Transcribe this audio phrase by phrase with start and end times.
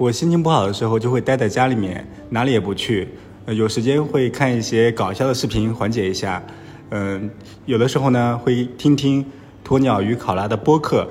[0.00, 3.06] 我心情不好的时候就会待在家里面，哪里也不去。
[3.44, 6.42] 呃，有时间会看一些搞笑的视频缓解一下。
[6.88, 7.28] 嗯，
[7.66, 9.22] 有的时候呢会听听
[9.62, 11.06] 鸵鸟与考拉的播客。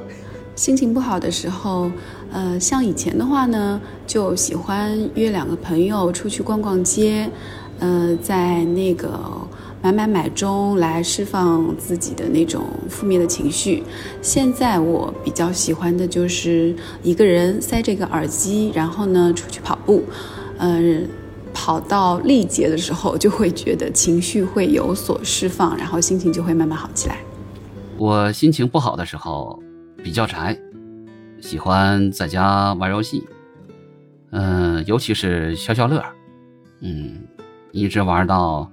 [0.56, 1.92] 心情不好的时候，
[2.32, 7.30] 呃，像以前的话呢，就喜欢约两个朋友出去逛逛街，
[7.78, 9.08] 呃，在那个
[9.82, 13.84] 买买买中来释放自己的那种负面的情绪。
[14.22, 20.04] 现在我比较喜欢的就是一个人塞着一个耳机，然后呢出去跑步，
[20.58, 21.08] 嗯，
[21.54, 27.18] 跑到力竭的时候，就会觉得情绪会有所释放，然后心情就会慢慢好起来。
[27.98, 29.62] 我心情不好的时候。
[30.02, 30.58] 比较宅，
[31.42, 33.28] 喜欢在家玩游戏，
[34.32, 36.02] 嗯，尤其是消消乐，
[36.80, 37.22] 嗯，
[37.74, 38.72] 一直玩到，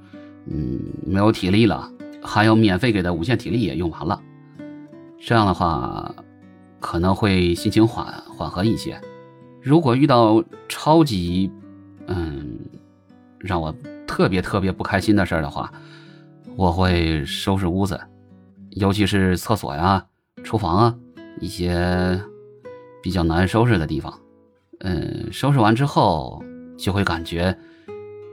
[0.48, 1.90] 嗯，没有体力了，
[2.22, 4.20] 还有免费给的无限体力也用完了，
[5.20, 6.14] 这样的话，
[6.80, 8.06] 可能会心情缓
[8.36, 9.00] 缓和一些。
[9.62, 11.50] 如果遇到超级，
[12.06, 12.58] 嗯，
[13.38, 13.74] 让我
[14.06, 15.72] 特别特别不开心的事儿的话，
[16.56, 18.00] 我会收拾屋子，
[18.70, 20.06] 尤其是厕所呀、
[20.42, 20.96] 厨房啊。
[21.38, 22.18] 一些
[23.02, 24.18] 比较难收拾的地方，
[24.80, 26.42] 嗯，收拾完之后
[26.78, 27.54] 就会感觉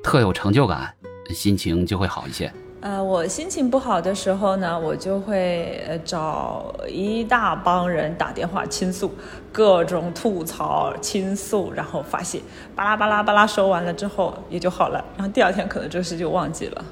[0.02, 0.96] 特有成就感，
[1.30, 2.52] 心情就会好一些。
[2.82, 9.10] 呃，我心情不好的时候呢，我就会找一大帮人打电话倾诉，
[9.54, 12.42] 各种吐槽、倾诉，然后发泄，
[12.76, 15.02] 巴拉巴拉巴拉，说完了之后也就好了。
[15.16, 16.84] 然后第二天可能这事就忘记了。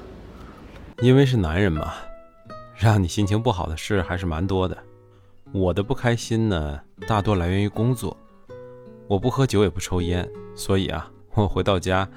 [1.02, 1.92] 因为是男人嘛，
[2.74, 4.74] 让你心情不好的事还是蛮多的。
[5.52, 8.16] 我的不开心呢，大多来源于工作。
[9.08, 12.08] 我不喝酒，也不抽烟，所以啊，我回到家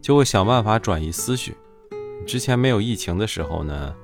[0.00, 1.56] 就会想办法转移思绪。
[2.26, 3.94] 之前没有疫情的时候呢，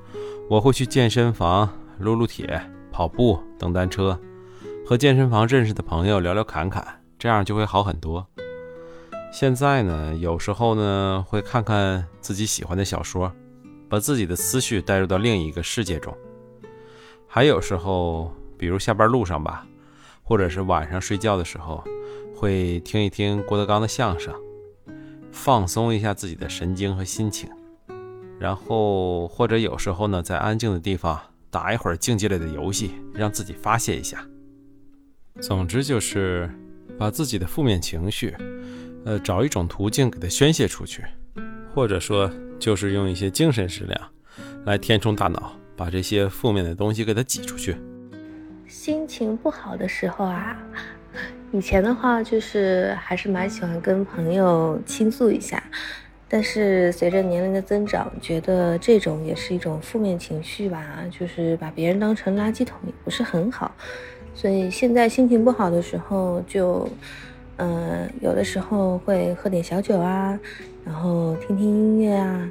[0.49, 1.69] 我会去健身房
[1.99, 2.61] 撸撸铁、
[2.93, 4.19] 跑步、蹬单车，
[4.87, 6.87] 和健身房认识的朋友聊聊侃侃，
[7.19, 8.27] 这样就会好很多。
[9.33, 13.33] 现在呢，有时候呢，会看看自己喜欢的小说，
[13.89, 16.15] 把自己的思绪带入到另一个世界中。
[17.27, 18.33] 还有时候。
[18.61, 19.67] 比如下班路上吧，
[20.23, 21.83] 或者是晚上睡觉的时候，
[22.37, 24.35] 会听一听郭德纲的相声，
[25.33, 27.49] 放松一下自己的神经和心情。
[28.41, 31.21] 然后或者有时候呢，在安静的地方
[31.51, 34.25] 打一会儿竞技类的游戏，让自己发泄一下。
[35.43, 36.51] 总之就是
[36.99, 38.35] 把自己的负面情绪，
[39.05, 41.05] 呃，找一种途径给它宣泄出去，
[41.75, 44.09] 或者说就是用一些精神食粮
[44.65, 47.77] 来填充大脑，把这些负面的东西给它挤出去。
[48.67, 50.57] 心情不好的时候啊，
[51.53, 55.63] 以前的话就是还是蛮喜欢跟朋友倾诉一下，
[56.31, 63.75] 但是随着年龄的增长，觉得这种也是一种负面情绪吧，就是把别人当成垃圾桶也不是很好，
[64.33, 66.89] 所以现在心情不好的时候，就
[67.57, 70.39] 嗯有的时候会喝点小酒啊，
[70.85, 72.49] 然后听听音乐啊，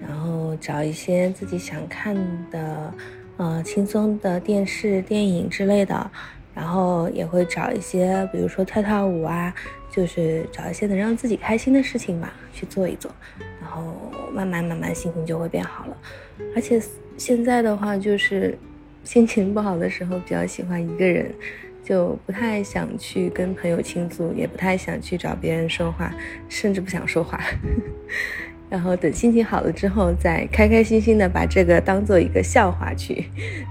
[0.00, 2.14] 然后找一些自己想看
[2.50, 2.92] 的。
[3.36, 6.10] 呃，轻松的电视、电影之类的，
[6.60, 9.52] 然后也会找一些，比如说跳跳舞啊，
[9.90, 13.10] 就是找一些能让自己开心的事情吧，去做一做，
[13.62, 15.96] 然后慢慢慢慢心情就会变好了。
[16.54, 16.78] 而且
[17.16, 18.58] 现在的话，就是
[19.04, 21.34] 心情不好的时候，比较喜欢一个人，
[21.82, 26.14] 就不太想去跟朋友倾诉，也不太想去找别人说话，
[26.50, 27.40] 甚至不想说话。
[28.68, 33.24] 然后等心情好了之后，再开开心心的把这个当做一个笑话去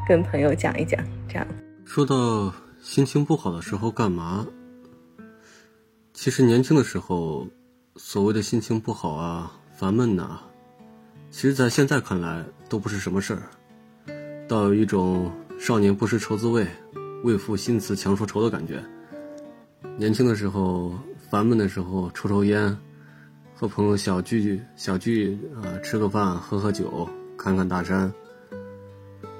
[0.07, 0.99] 跟朋友讲一讲。
[1.27, 1.45] 这样
[1.85, 2.51] 说到
[2.81, 4.47] 心情不好的时候干嘛？
[6.13, 7.45] 其实年轻的时候，
[7.97, 10.39] 所谓的心情不好啊、烦闷呐，
[11.29, 13.43] 其实在现在看来都不是什么事儿，
[14.47, 15.29] 倒有一种
[15.59, 16.65] 少年不识愁滋味，
[17.23, 18.81] 为赋新词强说愁的感觉。
[19.97, 20.93] 年轻的时候
[21.29, 22.75] 烦闷的时候抽抽烟。
[23.55, 27.05] 和朋友小聚小聚啊，吃个饭，喝喝酒，
[27.37, 28.09] 看看大山。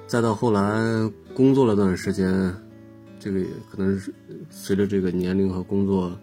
[0.08, 2.54] 再到后来工作了段时间，
[3.20, 4.14] 这个也可能是
[4.50, 6.18] 随着这个年龄和工作，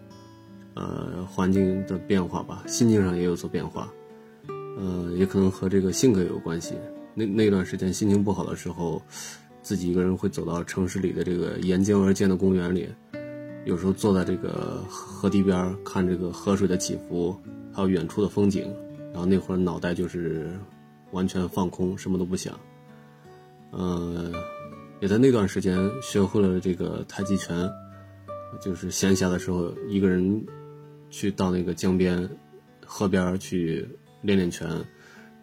[0.73, 3.91] 呃，环境的变化吧，心境上也有所变化。
[4.77, 6.75] 呃，也可能和这个性格有关系。
[7.13, 9.01] 那那段时间心情不好的时候，
[9.61, 12.89] 自己一个人会走到城市里的这个沿江而建的公园里，
[13.65, 17.35] 有时候坐在这个河堤边看这个河水的起伏。
[17.73, 18.73] 还有远处的风景，
[19.13, 20.49] 然后那会儿脑袋就是
[21.11, 22.59] 完全放空，什么都不想。
[23.71, 24.33] 嗯，
[24.99, 27.69] 也在那段时间学会了这个太极拳，
[28.61, 30.45] 就是闲暇的时候一个人
[31.09, 32.29] 去到那个江边、
[32.85, 33.87] 河边去
[34.21, 34.69] 练练拳，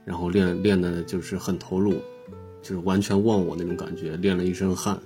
[0.05, 1.95] 然后练练的就是很投入，
[2.63, 5.01] 就是完全忘我那种感觉，练了一身汗，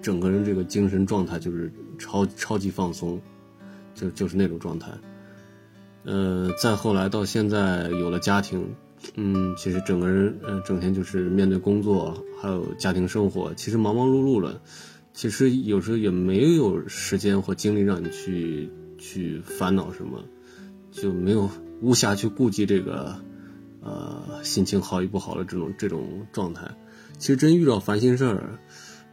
[0.00, 3.20] 整个人这个精神状态就是超超级放松。
[3.92, 4.88] 就就是那种状态。
[6.04, 8.64] 呃，再后来到现在有了家庭，
[9.14, 14.60] 嗯，其实整个人呃整天就是面对工作还有家庭生活，其实忙忙碌碌了，
[15.12, 20.24] 其实有时候也没有时间或精力让你去去烦恼什么，
[20.90, 21.50] 就没有
[21.80, 23.16] 无暇去顾及这个
[23.82, 26.70] 呃心情好与不好的这种这种状态。
[27.18, 28.58] 其实真遇到烦心事儿，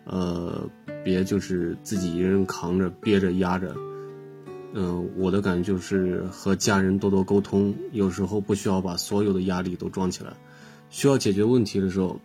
[0.05, 0.69] 呃，
[1.03, 3.75] 别就是自己一个人扛着憋着压着。
[4.79, 10.31] 嗯，我的感觉就是和家人多多沟通，有时候不需要把所有的压力都装起来，
[10.91, 12.19] 需要解决问题的时候，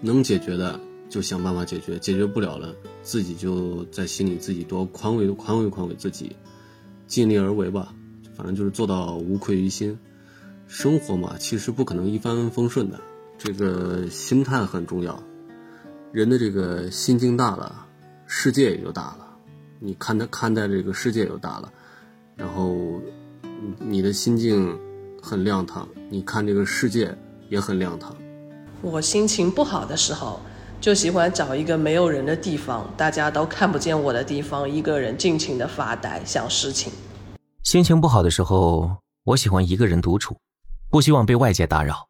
[0.00, 0.78] 能解决的
[1.08, 2.72] 就想办法解决，解决不了了，
[3.02, 6.36] 自己就在心里自己多宽慰宽慰宽慰自己，
[7.08, 7.92] 尽力而为吧，
[8.36, 9.98] 反正就是做到无愧于心。
[10.68, 13.00] 生活嘛，其实不可能一帆风顺的，
[13.36, 15.20] 这个心态很重要，
[16.12, 17.84] 人的这个心境大了，
[18.26, 19.27] 世界也就大了。
[19.80, 21.72] 你看待看待这个世界又大了，
[22.34, 22.74] 然后
[23.78, 24.78] 你的心境
[25.22, 27.16] 很亮堂，你看这个世界
[27.48, 28.14] 也很亮堂。
[28.82, 30.40] 我心情不好的时候，
[30.80, 36.92] 就喜欢找一个没有人的地方，大家都看不见我的地方，一个人尽情的发呆想事情。
[37.64, 40.36] 心情不好的时候，我喜欢一个人独处，
[40.90, 42.06] 不希望被外界打扰，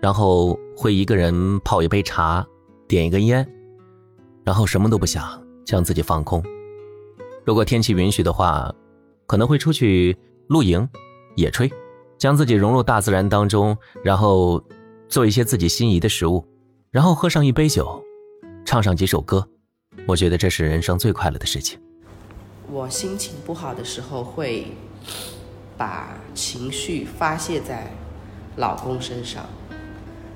[0.00, 2.46] 然后会一个人泡一杯茶，
[2.88, 3.46] 点一根烟，
[4.44, 5.42] 然后什么都不想。
[5.70, 6.42] 将自己放空，
[7.44, 8.74] 如果天气允许的话，
[9.24, 10.18] 可能会出去
[10.48, 10.88] 露营、
[11.36, 11.70] 野炊，
[12.18, 14.60] 将自己融入大自然当中，然后
[15.08, 16.44] 做一些自己心仪的食物，
[16.90, 18.02] 然后喝上一杯酒，
[18.64, 19.46] 唱上几首歌。
[20.08, 21.78] 我觉得这是人生最快乐的事情。
[22.68, 24.72] 我心情不好的时候，会
[25.76, 27.92] 把情绪发泄在
[28.56, 29.46] 老公身上，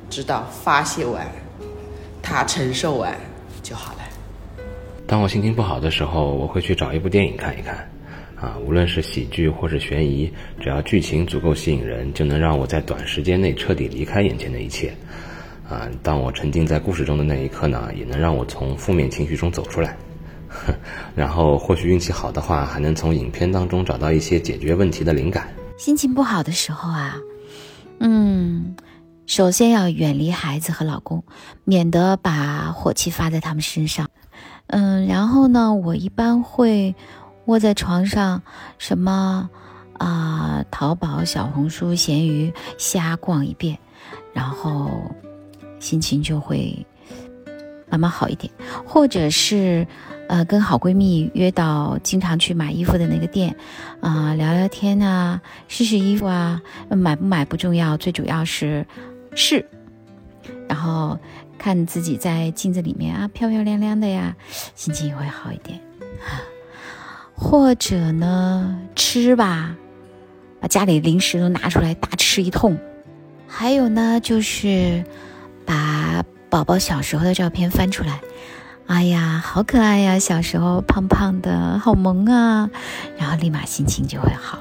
[0.08, 1.26] 直到发泄完，
[2.22, 3.18] 他承受完
[3.64, 4.03] 就好了。
[5.14, 7.88] 当我心情不好的时候，我会去找一部电影看一看，
[8.34, 10.28] 啊，无论是喜剧或是悬疑，
[10.60, 14.92] 只要剧情足够吸引人，就能让我在短时间内彻底离开眼前的一切，
[15.70, 19.96] 啊，当我沉浸在故事中的那一刻呢，也能让我从负面情绪中走出来，
[21.14, 25.48] 然后或许运气好的话，还能从影片当中找到一些解决问题的灵感。
[25.78, 27.14] 心情不好的时候啊，
[28.00, 28.74] 嗯，
[29.26, 31.22] 首先要远离孩子和老公，
[31.62, 34.10] 免得把火气发在他们身上。
[34.68, 36.94] 嗯，然后呢，我一般会
[37.44, 38.42] 窝在床上，
[38.78, 39.48] 什么
[39.98, 43.78] 啊，淘宝、小红书、闲鱼瞎逛一遍，
[44.32, 44.90] 然后
[45.78, 46.84] 心情就会
[47.88, 48.52] 慢慢好一点。
[48.86, 49.86] 或者是
[50.28, 53.54] 呃，跟好闺蜜约到经常去买衣服的那个店，
[54.00, 58.84] 啊，聊聊天啊，试试衣服啊，买不买不重要，最主要是
[59.34, 59.64] 试，
[60.66, 61.16] 然后。
[61.58, 64.36] 看自己在镜子里面啊，漂漂亮亮的呀，
[64.74, 65.80] 心情也会好一点。
[67.34, 69.76] 或者呢，吃吧，
[70.60, 72.78] 把家里零食都拿出来大吃一通。
[73.48, 75.04] 还有呢，就是
[75.64, 78.20] 把宝宝小时候的照片翻出来，
[78.86, 82.70] 哎呀，好可爱呀，小时候胖胖的，好萌啊，
[83.18, 84.58] 然后立马心情就会好，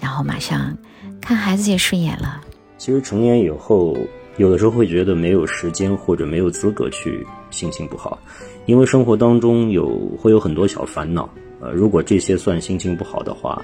[0.00, 0.76] 然后马上
[1.20, 2.42] 看孩子也顺眼了。
[2.76, 3.96] 其实成年以后。
[4.38, 8.18] 有的时候会觉得没有时间或者没有资格去心情不好，
[8.66, 11.28] 因为生活当中有会有很多小烦恼，
[11.60, 13.62] 呃，如果这些算心情不好的话，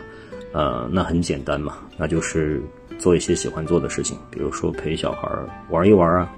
[0.53, 2.63] 呃，那很简单嘛，那就是
[2.99, 5.29] 做一些喜欢做的事情，比如说陪小孩
[5.69, 6.33] 玩一玩啊，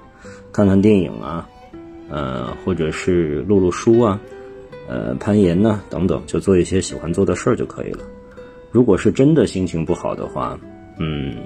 [0.51, 1.47] 看看电影啊，
[2.09, 4.19] 呃，或者是录录书啊，
[4.87, 7.99] 呃，攀岩呐等等，就做一些喜欢做的事儿就可以了。
[8.69, 10.59] 如果是真的心情不好的话，
[10.99, 11.37] 嗯。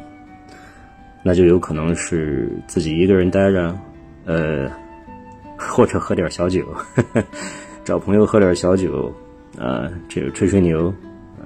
[1.29, 3.77] 那就有可能是自己一个人待着，
[4.25, 4.67] 呃，
[5.55, 6.65] 或者喝点小酒，
[7.85, 9.13] 找朋友喝点小酒，
[9.55, 10.91] 啊，这个吹吹牛，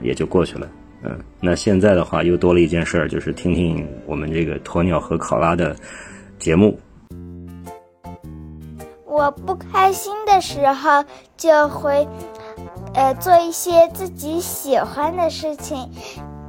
[0.01, 0.69] 也就过去了。
[1.01, 5.75] 嗯，那现在的话又多了一件事儿，就是听听我们这个鸵鸟和考拉的
[6.39, 6.79] 节目。
[9.05, 11.03] 我不开心的时候
[11.35, 12.07] 就会，
[12.93, 15.77] 呃，做一些自己喜欢的事情，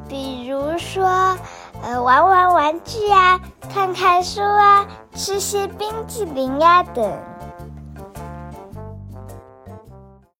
[0.08, 1.36] 比如说。
[1.84, 3.38] 呃，玩玩玩具啊，
[3.72, 7.12] 看看书啊，吃些冰激凌呀等。